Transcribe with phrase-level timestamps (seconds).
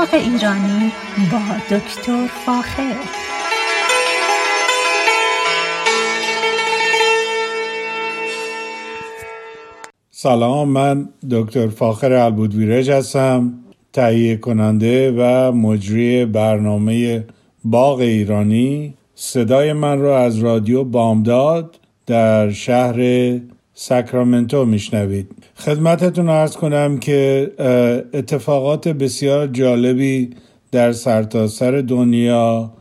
[0.00, 0.92] باغ ایرانی
[1.32, 2.94] با دکتر فاخر.
[10.10, 13.52] سلام من دکتر فاخر البودویرج هستم
[13.92, 17.24] تهیه کننده و مجری برنامه
[17.64, 18.94] باغ ایرانی.
[19.14, 22.96] صدای من را از رادیو بامداد در شهر
[23.82, 25.30] ساکرامنتو میشنوید.
[25.56, 27.50] خدمتتون ارز کنم که
[28.14, 30.30] اتفاقات بسیار جالبی
[30.72, 32.72] در سرتاسر سر دنیا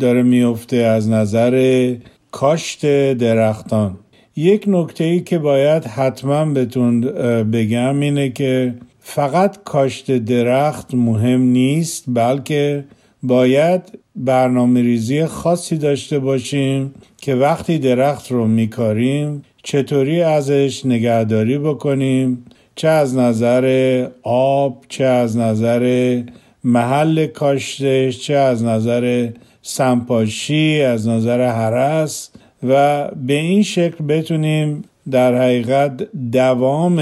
[0.00, 1.94] داره میفته از نظر
[2.32, 3.98] کاشت درختان.
[4.36, 7.00] یک نکته ای که باید حتما بهتون
[7.44, 12.84] بگم اینه که فقط کاشت درخت مهم نیست بلکه
[13.22, 22.44] باید برنامه ریزی خاصی داشته باشیم که وقتی درخت رو میکاریم چطوری ازش نگهداری بکنیم؟
[22.74, 26.22] چه از نظر آب چه از نظر
[26.64, 29.28] محل کاشتش چه از نظر
[29.62, 32.30] سمپاشی از نظر حرس؟
[32.68, 36.98] و به این شکل بتونیم در حقیقت دوام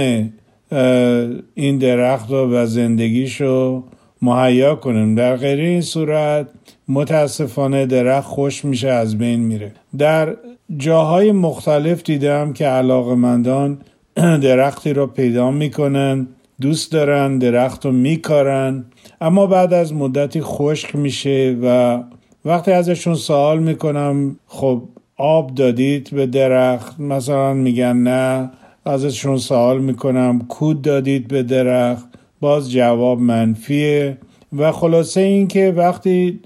[1.55, 3.85] این درخت و زندگیش رو
[4.23, 5.15] مهیا کنیم.
[5.15, 6.47] در غیر این صورت
[6.89, 9.73] متاسفانه درخت خوش میشه از بین میره.
[9.99, 10.37] در
[10.77, 13.79] جاهای مختلف دیدم که علاقمندان
[14.17, 16.27] درختی رو پیدا می‌کنن
[16.61, 18.85] دوست دارن درخت رو میکارن
[19.21, 21.99] اما بعد از مدتی خشک میشه و
[22.45, 24.83] وقتی ازشون سوال می‌کنم خب
[25.17, 28.51] آب دادید به درخت؟ مثلا میگن نه.
[28.85, 32.05] ازشون سوال می‌کنم کود دادید به درخت؟
[32.41, 34.19] باز جواب منفیه.
[34.57, 36.41] و خلاصه این که وقتی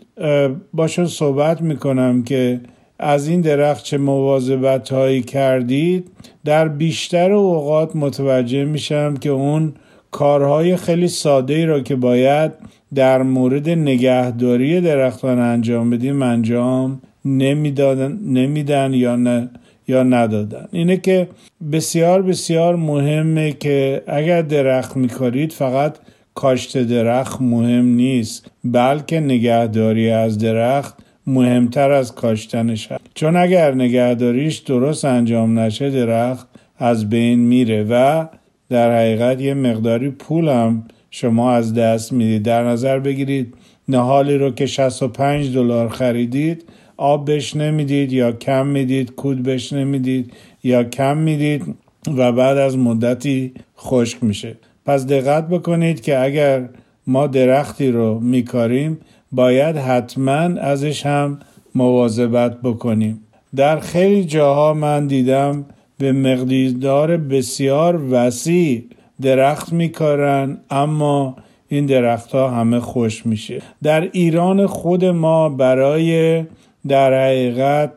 [0.74, 2.60] باشون صحبت می‌کنم که
[3.02, 6.10] از این درخت چه مواظبت هایی کردید
[6.44, 9.72] در بیشتر اوقات متوجه میشم که اون
[10.10, 12.52] کارهای خیلی ساده ای را که باید
[12.94, 19.48] در مورد نگهداری درختان انجام بدیم انجام نمی‌دادن نمیدن یا نه
[19.88, 20.68] یا ندادن.
[20.72, 21.28] اینه که
[21.72, 25.96] بسیار بسیار مهمه که اگر درخت میکارید فقط
[26.34, 30.94] کاشت درخت مهم نیست بلکه نگهداری از درخت
[31.26, 33.00] مهمتر از کاشتنش هست.
[33.14, 36.48] چون اگر نگهداریش درست انجام نشه درخت
[36.78, 38.26] از بین میره و
[38.68, 42.42] در حقیقت یه مقداری پول هم شما از دست می‌دید.
[42.42, 43.54] در نظر بگیرید
[43.88, 46.64] نهالی رو که 65 دلار خریدید
[46.96, 50.32] آب بهش نمی‌دید یا کم می‌دید کود بهش نمی‌دید
[50.64, 51.74] یا کم می‌دید
[52.16, 54.56] و بعد از مدتی خشک میشه.
[54.86, 56.68] پس دقت بکنید که اگر
[57.06, 58.98] ما درختی رو میکاریم
[59.32, 61.38] باید حتما ازش هم
[61.74, 63.20] مواظبت بکنیم.
[63.56, 65.64] در خیلی جاها من دیدم
[65.98, 68.84] به مقدار بسیار وسیع
[69.22, 71.36] درخت میکارن اما
[71.68, 73.62] این درخت ها همه خوش میشه.
[73.82, 76.44] در ایران خود ما برای
[76.88, 77.92] در حقیقت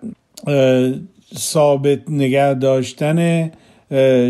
[1.37, 3.51] ثابت نگه داشتن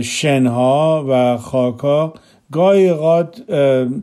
[0.02, 2.14] شنها و خاکا
[2.52, 2.94] گاهی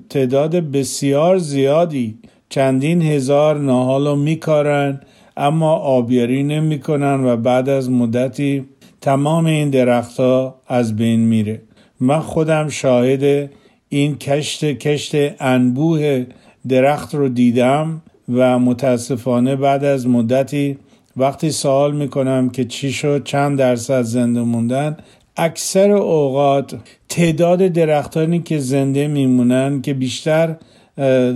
[0.09, 2.19] تعداد بسیار زیادی
[2.50, 5.00] چندین هزار نهال رو میکارن
[5.37, 8.65] اما آبیاری نمی‌کنن و بعد از مدتی
[9.00, 11.62] تمام این درختها از بین میره.
[12.00, 13.50] من خودم شاهد
[13.89, 16.27] این کشت کشت انبوه
[16.69, 18.03] درخت رو دیدم
[18.34, 20.78] و متاسفانه بعد از مدتی
[21.16, 24.97] وقتی سوال می‌کنم که چی شد چند درصد زنده موندن
[25.37, 26.77] اکثر اوقات
[27.09, 30.56] تعداد درختانی که زنده میمونن که بیشتر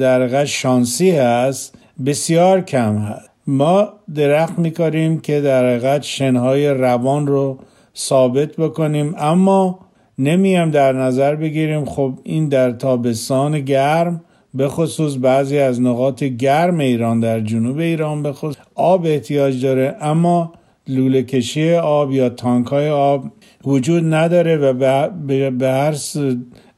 [0.01, 1.75] در شانسی هست
[2.07, 3.31] بسیار کم هست.
[3.47, 7.59] ما درخت میکاریم که در حقیقت شنهای روان رو
[7.97, 9.79] ثابت بکنیم اما
[10.19, 14.21] نمیم در نظر بگیریم خب این در تابستان گرم
[14.55, 19.97] به خصوص بعضی از نقاط گرم ایران در جنوب ایران به خصوص آب احتیاج داره
[20.01, 20.53] اما
[20.89, 23.25] لوله کشی آب یا تانک های آب
[23.65, 25.09] وجود نداره و
[25.51, 25.95] به هر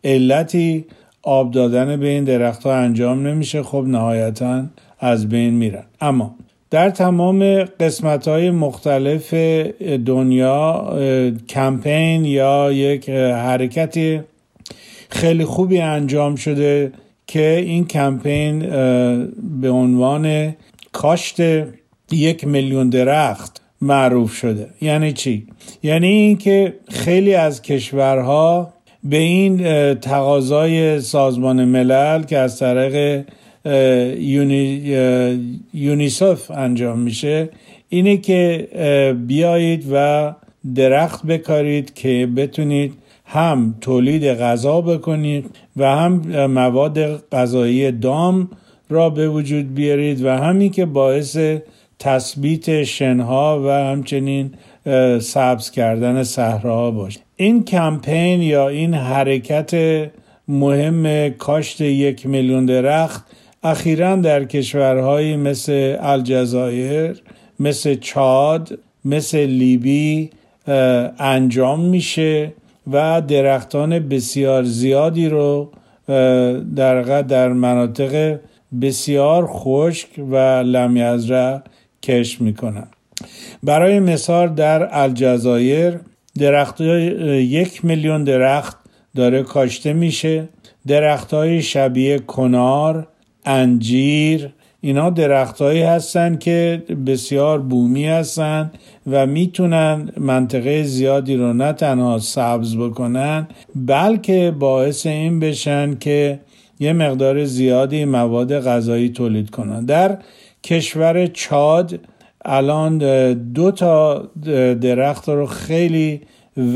[0.05, 0.84] علتی
[1.26, 3.62] آب دادن به این درخت ها انجام نمیشه.
[3.62, 4.64] خب نهایتا
[5.00, 5.84] از بین میرن.
[6.00, 6.34] اما
[6.70, 9.34] در تمام قسمت های مختلف
[10.06, 10.93] دنیا
[11.49, 14.20] کمپین یا یک حرکتی
[15.11, 16.93] خیلی خوبی انجام شده
[17.26, 18.58] که این کمپین
[19.61, 20.55] به عنوان
[20.93, 21.37] کاشت
[22.12, 24.69] یک میلیون درخت معروف شده.
[24.81, 25.46] یعنی چی؟
[25.82, 28.73] یعنی اینکه خیلی از کشورها
[29.11, 29.58] به این
[29.94, 33.25] تقاضای سازمان ملل که از طریق
[34.20, 34.82] یونی،
[35.75, 37.49] یونیسف انجام میشه
[37.88, 38.69] اینه که
[39.26, 40.32] بیایید و
[40.75, 42.94] درخت بکارید که بتونید
[43.25, 48.50] هم تولید غذا بکنید و هم مواد غذایی دام
[48.88, 51.38] را به وجود بیارید و همین که باعث
[51.99, 54.55] تثبیت شنها و همچنین
[55.21, 57.21] سبز کردن صحراها باشه.
[57.37, 59.75] این کمپین یا این حرکت
[60.49, 63.25] مهم کاشت یک میلیون درخت
[63.62, 67.23] اخیرا در کشورهایی مثل الجزایر
[67.61, 70.31] مثل چاد مثل لیبی
[71.19, 72.53] انجام میشه
[72.93, 75.71] و درختان بسیار زیادی رو
[76.77, 78.38] در در مناطق
[78.83, 81.62] بسیار خشک و لمیزره
[82.03, 82.87] کش می‌کنن.
[83.62, 86.00] برای مثال در الجزایر
[86.38, 88.76] درخت یک میلیون درخت
[89.17, 90.49] داره کاشته میشه.
[90.87, 93.08] درخت های شبیه کنار
[93.47, 94.50] انجیر
[94.81, 98.70] اینا درختهایی هستن که بسیار بومی هستن
[99.06, 106.41] و می‌تونن منطقه زیادی رو نه تنها سبز بکنن بلکه باعث این بشن که
[106.81, 109.85] یه مقدار زیادی مواد غذایی تولید کنن.
[109.85, 110.19] در
[110.64, 111.99] کشور چاد
[112.46, 112.98] الان
[113.52, 114.19] دو تا
[114.81, 116.20] درخت رو خیلی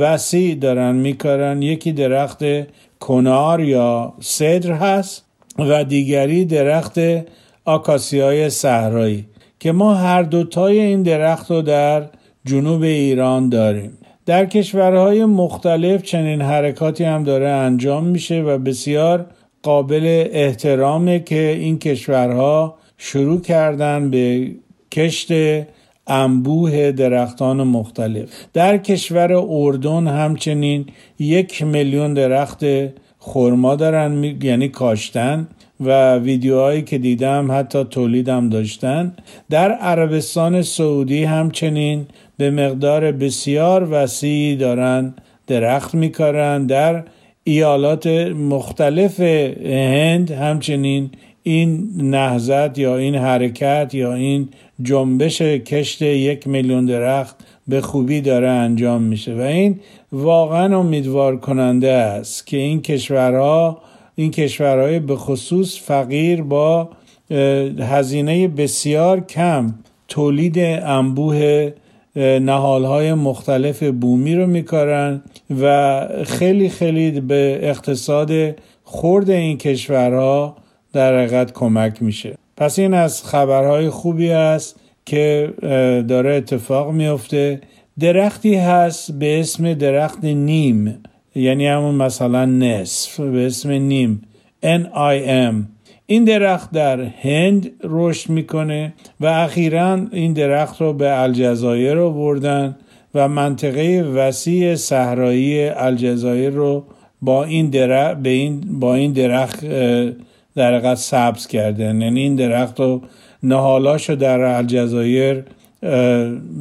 [0.00, 1.62] وسیع دارن میکارن.
[1.62, 2.44] یکی درخت
[3.00, 5.24] کنار یا صدر هست
[5.58, 6.98] و دیگری درخت
[7.64, 9.26] آکاسیای صحرایی
[9.60, 12.02] که ما هر دوتای این درخت رو در
[12.44, 13.98] جنوب ایران داریم.
[14.26, 19.26] در کشورهای مختلف چنین حرکاتی هم داره انجام میشه و بسیار
[19.62, 24.50] قابل احترامه که این کشورها شروع کردن به
[24.92, 25.32] کشت
[26.06, 28.28] انبوه درختان مختلف.
[28.52, 30.86] در کشور اردن همچنین
[31.18, 32.64] یک میلیون درخت
[33.18, 35.48] خرما دارن یعنی کاشتن
[35.80, 39.14] و ویدیوهایی که دیدم حتی تولیدم داشتن.
[39.50, 42.06] در عربستان سعودی همچنین
[42.36, 45.14] به مقدار بسیار وسیعی دارن
[45.46, 46.66] درخت میکارن.
[46.66, 47.02] در
[47.44, 51.10] ایالات مختلف هند همچنین
[51.42, 54.48] این نهزت یا این حرکت یا این
[54.82, 57.36] جنبش کشت یک میلیون درخت
[57.68, 59.80] به خوبی داره انجام میشه و این
[60.12, 63.82] واقعا امیدوار کننده است که این کشورها
[64.14, 66.88] این کشورهای به خصوص فقیر با
[67.80, 69.74] هزینه بسیار کم
[70.08, 71.72] تولید انبوه
[72.16, 75.22] نهالهای مختلف بومی رو میکارن
[75.62, 78.30] و خیلی خیلی به اقتصاد
[78.84, 80.56] خورد این کشورها
[80.92, 82.39] در حقیقت کمک میشه.
[82.60, 84.76] پس این از خبرهای خوبی است
[85.06, 85.52] که
[86.08, 87.60] داره اتفاق میفته
[88.00, 91.02] درختی هست به اسم درخت نیم
[91.34, 94.22] یعنی همون مثلا نصف به اسم نیم
[94.62, 95.54] N-I-M
[96.06, 102.76] این درخت در هند رشد می‌کنه و اخیرا این درخت رو به الجزایر رو بردن
[103.14, 106.84] و منطقه وسیع صحرایی الجزایر رو
[107.22, 109.64] با این درخت به این با این درخت
[110.60, 113.02] در سبز کردن یعنی این درخت رو
[113.42, 115.44] نهالاشو در الجزایر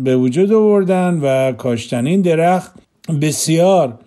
[0.03, 2.05] به وجود آوردن و کاشتن.
[2.05, 2.71] این درخت
[3.21, 3.99] بسیار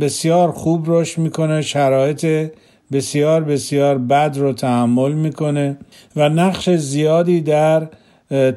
[0.00, 2.50] بسیار خوب رشد می‌کنه شرایط
[2.92, 5.76] بسیار بسیار بد رو تحمل می‌کنه
[6.16, 7.88] و نقش زیادی در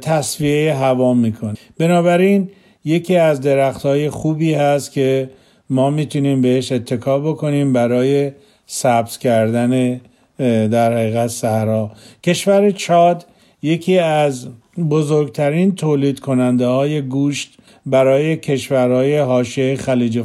[0.02, 1.54] تصفیه هوا می‌کنه.
[1.78, 2.50] بنابراین
[2.86, 5.30] یکی از درخت های خوبی هست که
[5.70, 8.32] ما می‌تونیم بهش اتکا بکنیم برای
[8.66, 10.02] سبز کردن
[10.48, 11.92] در حقیقت صحرا.
[12.24, 13.26] کشور چاد
[13.62, 14.48] یکی از
[14.90, 20.22] بزرگترین تولید کننده های گوشت برای کشورهای حاشیه خلیج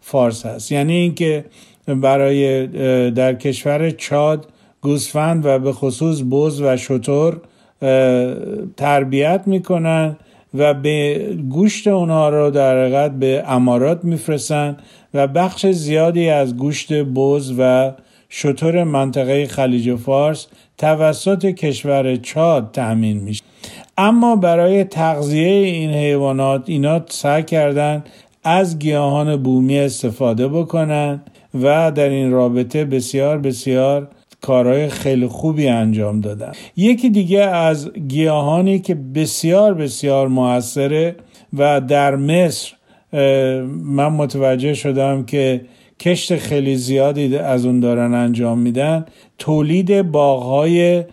[0.00, 1.44] فارس هست یعنی اینکه
[1.86, 2.66] برای
[3.10, 4.46] در کشور چاد
[4.80, 7.40] گوسفند و به خصوص بز و شطور
[8.76, 10.16] تربیت می‌کنن
[10.54, 14.76] و به گوشت اونها رو در حقیقت به امارات میفرستن
[15.14, 17.92] و بخش زیادی از گوشت بز و
[18.34, 20.46] شطور منطقه خلیج فارس
[20.78, 23.42] توسط کشور چاد تأمین میشه.
[23.98, 28.04] اما برای تغذیه این حیوانات اینا سعی کردن
[28.44, 31.22] از گیاهان بومی استفاده بکنن
[31.62, 34.08] و در این رابطه بسیار بسیار
[34.40, 36.52] کارهای خیلی خوبی انجام دادن.
[36.76, 41.16] یکی دیگه از گیاهانی که بسیار بسیار موثره
[41.58, 42.72] و در مصر
[43.82, 45.60] من متوجه شدم که
[46.02, 49.06] کشت خیلی زیادی از اون دارن انجام میدن.
[49.38, 51.04] تولید باغهای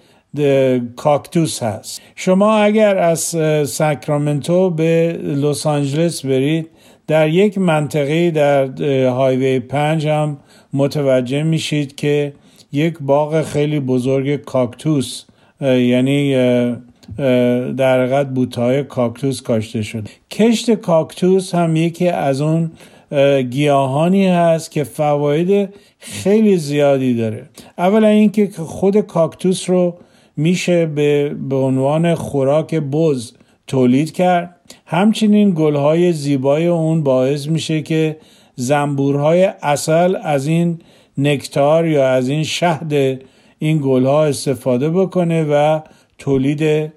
[0.96, 2.01] کاکتوس هست.
[2.15, 3.19] شما اگر از
[3.69, 6.67] ساکرامنتو به لس آنجلس برید
[7.08, 8.65] در یک منطقه در
[9.05, 10.38] هایوی پنج هم
[10.74, 12.34] متوجه میشید که
[12.72, 15.24] یک باغ خیلی بزرگ کاکتوس
[15.62, 16.34] یعنی
[17.77, 22.72] در حقیقت بوتهای کاکتوس کاشته شد کشت کاکتوس هم یکی از اون
[23.50, 27.50] گیاهانی هست که فواید خیلی زیادی داره.
[27.78, 29.98] اولا اینکه خود کاکتوس رو
[30.38, 33.32] میشه به, به عنوان خوراک بز
[33.68, 34.56] تولید کرد.
[34.86, 38.18] همچنین گلهای زیبای اون باعث میشه که
[38.56, 40.80] زنبورهای اصل از این
[41.18, 43.22] نکتار یا از این شهد
[43.60, 45.80] این گلها استفاده بکنه و
[46.18, 46.92] تولید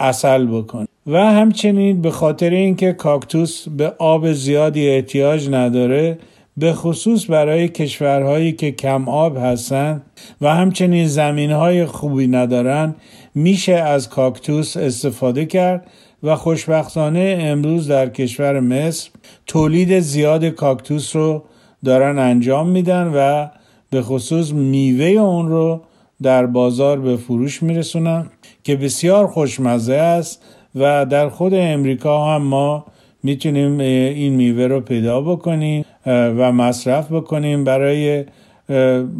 [0.00, 0.87] اصل بکنه.
[1.08, 6.18] و همچنین به خاطر اینکه کاکتوس به آب زیادی احتیاج نداره
[6.56, 10.02] به خصوص برای کشورهایی که کم آب هستند
[10.40, 12.94] و همچنین زمین های خوبی ندارن
[13.34, 15.86] میشه از کاکتوس استفاده کرد
[16.22, 19.10] و خوشبختانه امروز در کشور مصر
[19.46, 21.42] تولید زیاد کاکتوس رو
[21.84, 23.48] دارن انجام میدن و
[23.90, 25.80] به خصوص میوه اون رو
[26.22, 28.26] در بازار به فروش میرسونن
[28.64, 30.42] که بسیار خوشمزه است
[30.80, 32.84] و در خود امریکا هم ما
[33.22, 38.24] می‌تونیم این میوه رو پیدا بکنیم و مصرف بکنیم برای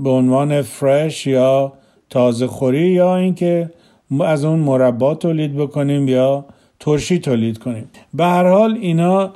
[0.05, 1.73] به عنوان فرش یا
[2.11, 3.71] تازه خوری یا اینکه
[4.21, 6.45] از اون مربا تولید بکنیم یا
[6.81, 7.91] ترشی تولید کنیم.
[8.15, 9.31] به هر حال اینا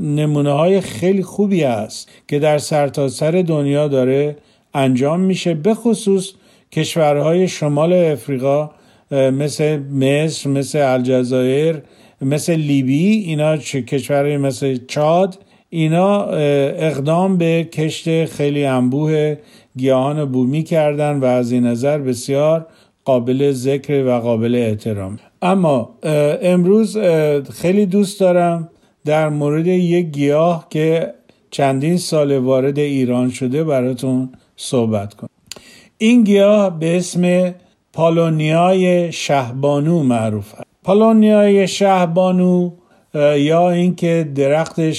[0.00, 4.36] نمونه های خیلی خوبی است که در سرتاسر سر دنیا داره
[4.74, 6.32] انجام میشه به خصوص
[6.72, 8.70] کشورهای شمال افریقا
[9.10, 11.82] مثل مصر مثل الجزایر
[12.20, 15.38] مثل لیبی اینا کشورهای مثل چاد
[15.70, 19.36] اینا اقدام به کشت خیلی انبوه
[19.76, 22.66] گیاهان بومی کردن و از این نظر بسیار
[23.04, 25.18] قابل ذکر و قابل احترام.
[25.42, 25.94] اما
[26.42, 26.98] امروز
[27.52, 28.68] خیلی دوست دارم
[29.04, 31.14] در مورد یک گیاه که
[31.50, 35.30] چندین سال وارد ایران شده براتون صحبت کنم.
[35.98, 37.54] این گیاه به اسم
[37.92, 40.64] پالونیای شهبانو معروف است.
[40.84, 42.70] پالونیای شهبانو
[43.36, 44.90] یا اینکه درخت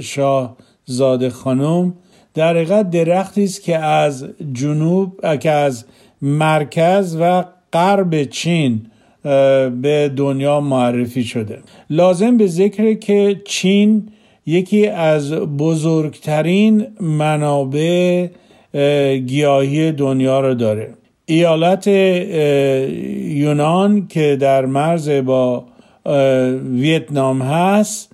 [0.00, 1.94] شاهزاده خانم
[2.34, 5.84] در حقیقت درختی است که از جنوب که از
[6.22, 8.86] مرکز و غرب چین
[9.82, 11.58] به دنیا معرفی شده.
[11.90, 14.08] لازم به ذکر که چین
[14.46, 18.28] یکی از بزرگترین منابع
[19.26, 20.94] گیاهی دنیا رو داره.
[21.28, 21.86] ایالت
[23.26, 25.64] یونان که در مرز با
[26.72, 28.12] ویتنام هست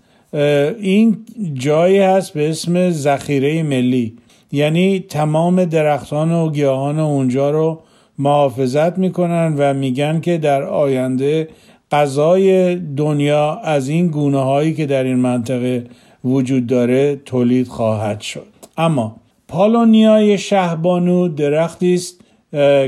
[0.80, 1.16] این
[1.54, 4.16] جایی هست به اسم ذخیره ملی.
[4.52, 7.80] یعنی تمام درختان و گیاهان اونجا رو
[8.18, 11.48] محافظت می‌کنن و میگن که در آینده
[11.90, 15.84] غذای دنیا از این گونه هایی که در این منطقه
[16.24, 18.46] وجود داره تولید خواهد شد.
[18.76, 19.16] اما
[19.48, 22.21] پالونیای شهبانو درختی است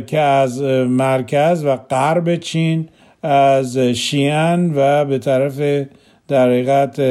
[0.07, 2.89] که از مرکز و غرب چین
[3.23, 5.87] از شیان و به طرف
[6.29, 7.03] در حقیقت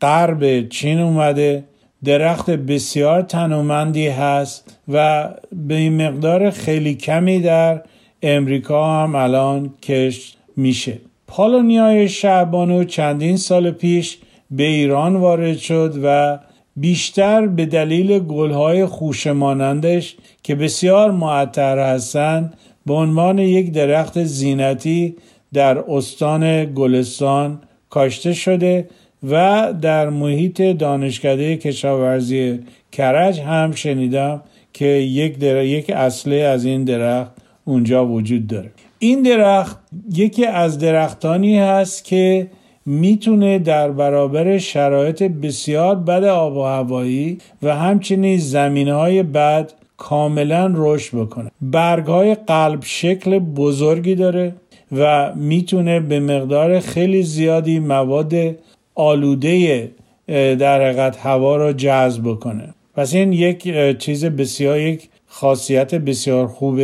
[0.00, 1.64] غرب چین اومده.
[2.04, 7.82] درخت بسیار تنومندی هست و به این مقدار خیلی کمی در
[8.22, 10.98] امریکا هم الان کشت میشه.
[11.26, 14.18] پالونیای شعبانو چندین سال پیش
[14.50, 16.38] به ایران وارد شد و
[16.76, 22.54] بیشتر به دلیل گلهای خوشمانندش که بسیار معطر هستند
[22.86, 25.16] به عنوان یک درخت زینتی
[25.52, 27.60] در استان گلستان
[27.90, 28.88] کاشته شده
[29.30, 32.60] و در محیط دانشکده کشاورزی
[32.92, 35.64] کرج هم شنیدم که یک, در...
[35.64, 37.30] یک اصله از این درخت
[37.64, 38.70] اونجا وجود داره.
[38.98, 39.78] این درخت
[40.14, 42.50] یکی از درختانی هست که
[42.90, 50.72] می‌تونه در برابر شرایط بسیار بد آب و هوایی و همچنین زمین های بد کاملا
[50.74, 51.50] رشد بکنه.
[51.60, 54.54] برگ های قلب شکل بزرگی داره
[54.98, 58.34] و می‌تونه به مقدار خیلی زیادی مواد
[58.94, 59.90] آلوده
[60.28, 66.80] در حقیقت هوا را جذب کنه پس این یک چیز بسیار یک خاصیت بسیار خوب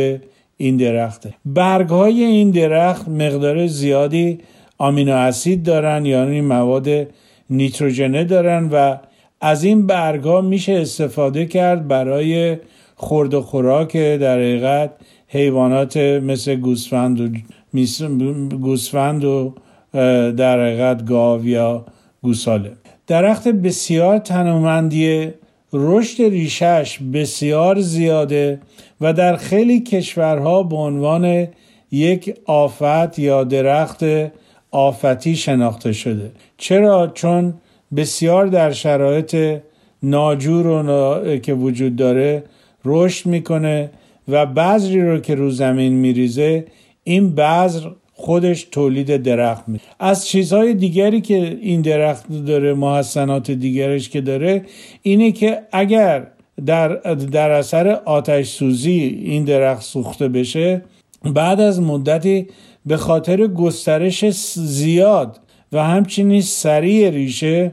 [0.57, 1.33] این درخته.
[1.45, 4.39] برگ های این درخت مقدار زیادی
[4.77, 6.87] آمینو اسید دارن یعنی مواد
[7.49, 8.97] نیتروژنه دارن و
[9.41, 12.57] از این برگ ها میشه استفاده کرد برای
[12.95, 14.91] خورد و خوراک در حقیقت
[15.27, 17.29] حیوانات مثل گوسفند و
[18.57, 19.53] گوسفند و
[20.37, 21.85] در حقیقت گاو یا
[22.21, 22.71] گوساله.
[23.07, 25.33] درخت بسیار تنومندیه
[25.73, 28.59] رشد ریشش بسیار زیاده
[29.01, 31.47] و در خیلی کشورها به عنوان
[31.91, 34.03] یک آفت یا درخت
[34.71, 36.31] آفتی شناخته شده.
[36.57, 37.53] چرا؟ چون
[37.95, 39.59] بسیار در شرایط
[40.03, 42.43] ناجور و که وجود داره
[42.85, 43.89] رشد می‌کنه
[44.27, 46.65] و بذری رو که رو زمین میریزه
[47.03, 54.09] این بذر خودش تولید درخت می از چیزهای دیگری که این درخت داره محسنات دیگرش
[54.09, 54.65] که داره
[55.01, 56.27] اینه که اگر
[56.65, 60.81] در, در اثر آتش سوزی این درخت سوخته بشه
[61.33, 62.47] بعد از مدتی
[62.87, 65.39] به خاطر گسترش زیاد
[65.71, 67.71] و همچنین سریع ریشه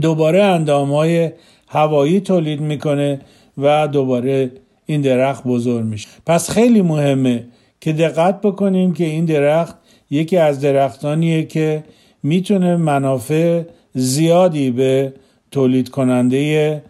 [0.00, 1.30] دوباره اندام های
[1.68, 3.20] هوایی تولید می‌کنه
[3.58, 4.50] و دوباره
[4.86, 6.08] این درخت بزرگ میشه.
[6.26, 7.44] پس خیلی مهمه
[7.80, 9.76] که دقت بکنیم که این درخت
[10.10, 11.84] یکی از درختانیه که
[12.22, 13.62] می‌تونه منافع
[13.94, 15.12] زیادی به
[15.50, 16.82] تولید کننده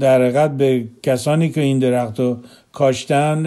[0.00, 2.36] در به کسانی که این درخت رو
[2.72, 3.46] کاشتن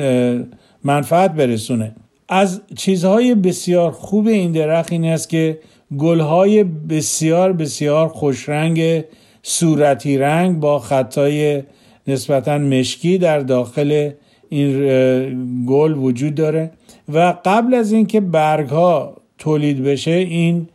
[0.84, 1.96] منفعت برسونه.
[2.30, 5.60] از چیزهای بسیار خوب این درخت این است که
[5.98, 9.04] گلهای بسیار بسیار خوشرنگ
[9.44, 11.64] صورتی رنگ با خطای
[12.08, 14.12] نسبتا مشکی در داخل
[14.50, 16.72] این گل وجود داره
[17.14, 20.68] و قبل از اینکه برگ ها تولید بشه این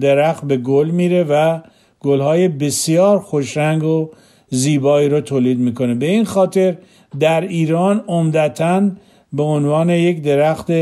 [0.00, 1.60] درخت به گل میره و
[2.00, 4.10] گل های بسیار خوشرنگ و
[4.50, 5.94] زیبایی رو تولید می‌کنه.
[5.94, 6.76] به این خاطر
[7.20, 8.90] در ایران عمدتا
[9.32, 10.72] به عنوان یک درخت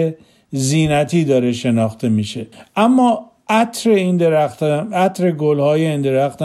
[0.52, 2.46] زینتی داره شناخته میشه.
[2.76, 6.38] اما عطر این درخت عطر گل های این درخت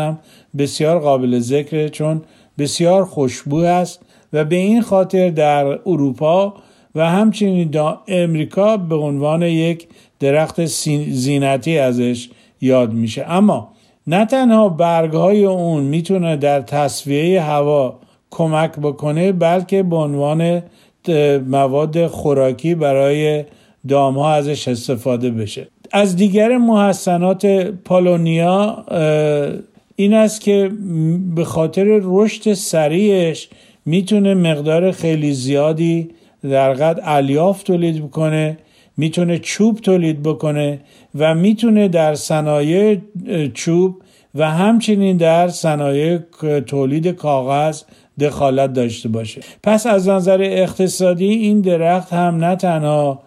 [0.58, 2.22] بسیار قابل ذکره چون
[2.58, 4.02] بسیار خوشبو است
[4.34, 6.54] و به این خاطر در اروپا
[6.96, 9.88] و همچنین در امریکا به عنوان یک
[10.20, 12.30] درخت زینتی ازش
[12.62, 13.26] یاد میشه.
[13.28, 13.70] اما
[14.08, 18.00] نه تنها برگ های اون می‌تونه در تصویه هوا
[18.32, 20.62] کمک بکنه بلکه به عنوان
[21.48, 23.44] مواد خوراکی برای
[23.88, 25.68] دام ها ازش استفاده بشه.
[25.92, 27.46] از دیگر محسنات
[27.86, 28.86] پالونیا
[29.96, 30.72] این است که
[31.36, 33.50] به خاطر رشد سریعش
[33.86, 36.10] می‌تونه مقدار خیلی زیادی
[36.44, 38.58] در قد الیاف تولید بکنه
[38.98, 40.80] می‌تونه چوب تولید بکنه
[41.16, 42.98] و می‌تونه در صنایع
[43.54, 43.96] چوب
[44.36, 46.20] و همچنین در صنایع
[46.68, 47.82] تولید کاغذ
[48.20, 49.42] دخالت داشته باشه.
[49.64, 53.20] پس از نظر اقتصادی این درخت هم نه تنها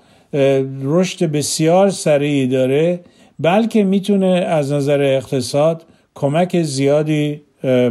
[0.83, 3.01] رشد بسیار سریعی داره
[3.39, 5.85] بلکه می‌تونه از نظر اقتصاد
[6.15, 7.41] کمک زیادی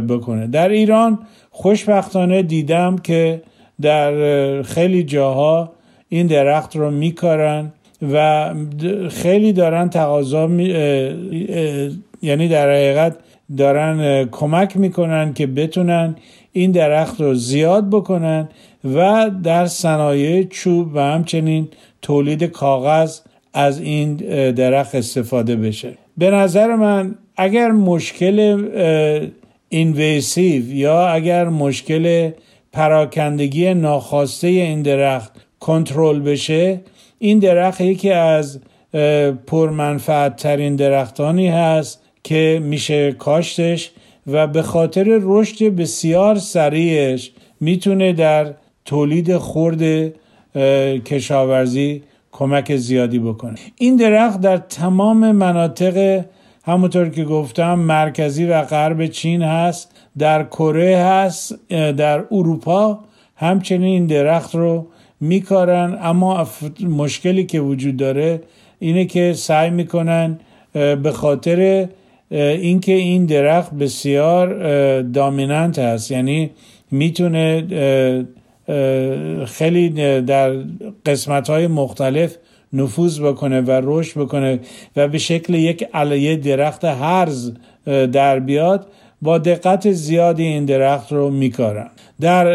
[0.08, 0.46] بکنه.
[0.46, 1.18] در ایران
[1.50, 3.42] خوشبختانه دیدم که
[3.80, 5.72] در خیلی جاها
[6.08, 7.72] این درخت رو میکارن
[8.12, 8.54] و
[9.10, 10.46] خیلی دارن تقاضا
[12.22, 13.16] یعنی در حقیقت
[13.56, 16.16] دارن کمک می‌کنن که بتونن
[16.58, 18.48] این درخت رو زیاد بکنن
[18.84, 21.68] و در صنایع چوب و همچنین
[22.02, 23.20] تولید کاغذ
[23.54, 24.16] از این
[24.52, 25.92] درخت استفاده بشه.
[26.18, 28.38] به نظر من اگر مشکل
[29.68, 32.30] اینویسیو یا اگر مشکل
[32.72, 36.80] پراکندگی ناخواسته این درخت کنترل بشه
[37.18, 38.60] این درخت یکی از
[39.46, 43.90] پرمنفعت ترین درختانی هست که میشه کاشتش
[44.28, 50.12] و به خاطر رشد بسیار سریعش می‌تونه در تولید خورد
[51.04, 53.58] کشاورزی کمک زیادی بکنه.
[53.76, 56.24] این درخت در تمام مناطق
[56.64, 62.98] همونطور که گفتم مرکزی و غرب چین هست در کره هست در اروپا
[63.36, 64.86] همچنین این درخت رو
[65.20, 65.98] میکارن.
[66.02, 66.48] اما
[66.80, 68.42] مشکلی که وجود داره
[68.78, 70.38] اینه که سعی می‌کنن
[70.72, 71.88] به خاطر
[72.30, 76.50] اینکه این درخت بسیار دامیننت هست یعنی
[76.90, 77.64] می‌تونه
[79.46, 79.88] خیلی
[80.20, 80.52] در
[81.06, 82.36] قسمت های مختلف
[82.72, 84.60] نفوذ بکنه و رشد بکنه
[84.96, 87.52] و به شکل یک علیه درخت هرز
[87.86, 88.86] در بیاد
[89.22, 91.90] با دقت زیادی این درخت رو میکارن.
[92.20, 92.46] در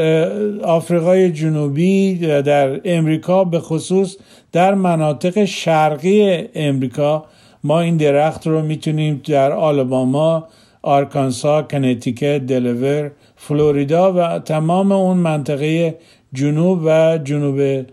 [0.62, 4.18] آفریقای جنوبی در امریکا به خصوص
[4.52, 7.26] در مناطق شرقی امریکا
[7.64, 10.48] ما این درخت رو می‌تونیم در آلباما
[10.82, 15.96] آرکانسا کنتیکت دلور فلوریدا و تمام اون منطقه
[16.34, 17.86] جنوب و جنوب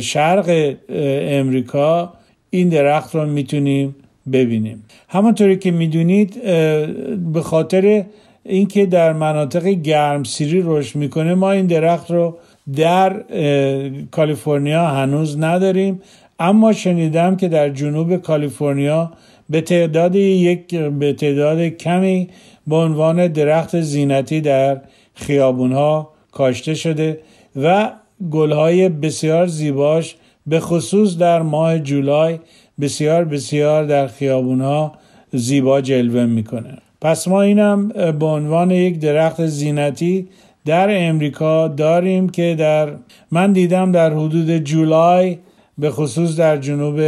[0.00, 0.74] شرق
[1.28, 2.12] امریکا
[2.50, 3.96] این درخت رو می‌تونیم
[4.32, 4.84] ببینیم.
[5.08, 6.42] همانطوری که می‌دونید
[7.32, 8.04] به خاطر
[8.44, 12.38] اینکه در مناطق گرمسیری رشد می‌کنه ما این درخت رو
[12.76, 13.24] در
[14.10, 16.00] کالیفرنیا هنوز نداریم.
[16.40, 19.12] اما شنیدم که در جنوب کالیفرنیا
[19.50, 22.28] به تعداد یک به تعداد کمی
[22.66, 24.80] به عنوان درخت زینتی در
[25.14, 27.20] خیابونها کاشته شده
[27.56, 27.90] و
[28.30, 32.38] گلهای بسیار زیباش به خصوص در ماه جولای
[32.80, 34.92] بسیار بسیار در خیابونها
[35.32, 36.78] زیبا جلوه می‌کنه.
[37.00, 40.28] پس ما اینم به عنوان یک درخت زینتی
[40.66, 42.92] در امریکا داریم که در
[43.30, 45.38] من دیدم در حدود جولای
[45.80, 47.00] به خصوص در جنوب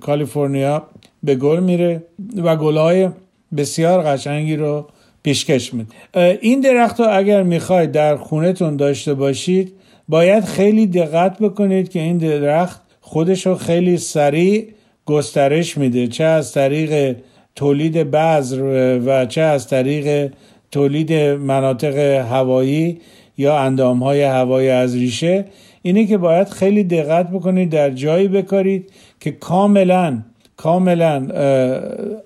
[0.00, 0.82] کالیفرنیا
[1.22, 2.02] به گل میره
[2.36, 3.08] و گلهای
[3.56, 4.86] بسیار قشنگی رو
[5.22, 6.38] پیشکش میده.
[6.40, 9.72] این درخت رو اگر می‌خواید در خونتون داشته باشید
[10.08, 14.68] باید خیلی دقت بکنید که این درخت خودش رو خیلی سریع
[15.06, 16.06] گسترش میده.
[16.06, 17.16] چه از طریق
[17.56, 18.62] تولید بذر
[19.06, 20.32] و چه از طریق
[20.70, 21.96] تولید مناطق
[22.30, 23.00] هوایی
[23.38, 25.44] یا اندام های هوایی از ریشه.
[25.82, 30.22] اینه که باید خیلی دقت بکنید در جایی بکارید که کاملا
[30.56, 31.28] کاملا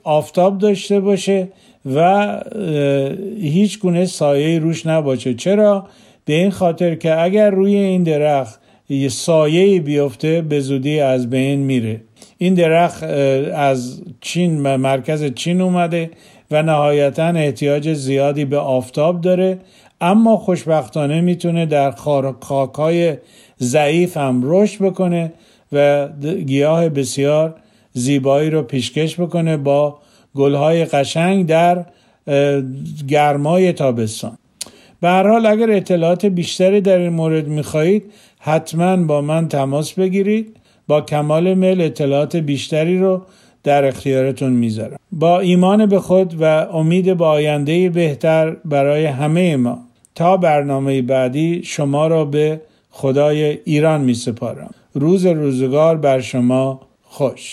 [0.02, 1.48] آفتاب داشته باشه
[1.94, 2.40] و
[3.40, 5.34] هیچ گونه سایه روش نباشه.
[5.34, 5.86] چرا؟
[6.24, 11.60] به این خاطر که اگر روی این درخت یه سایه بیفته به زودی از بین
[11.60, 12.00] میره.
[12.38, 13.02] این درخت
[13.54, 16.10] از چین مرکز چین اومده
[16.50, 19.58] و نهایتا احتیاج زیادی به آفتاب داره.
[20.02, 21.90] اما خوشبختانه می‌تونه در
[22.40, 23.16] خاکهای
[23.60, 25.32] ضعیف هم رشد بکنه
[25.72, 26.08] و
[26.46, 27.54] گیاه بسیار
[27.92, 29.98] زیبایی رو پیشکش بکنه با
[30.34, 31.84] گلهای قشنگ در
[33.08, 34.38] گرمای تابستان.
[35.00, 38.04] به هر حال اگر اطلاعات بیشتری در این مورد می‌خواهید
[38.38, 40.56] حتما با من تماس بگیرید.
[40.88, 43.22] با کمال میل اطلاعات بیشتری رو
[43.62, 44.96] در اختیارتون می‌ذارم.
[45.12, 49.78] با ایمان به خود و امید به آینده بهتر برای همه ما.
[50.14, 57.51] تا برنامه بعدی شما را به خدای ایران می سپارم روز روزگار بر شما خوش.